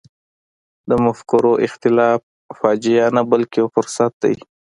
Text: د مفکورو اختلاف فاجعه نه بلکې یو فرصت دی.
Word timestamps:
د 0.89 0.91
مفکورو 1.05 1.53
اختلاف 1.67 2.21
فاجعه 2.59 3.07
نه 3.15 3.21
بلکې 3.31 3.57
یو 3.61 3.67
فرصت 3.75 4.11
دی. 4.23 4.35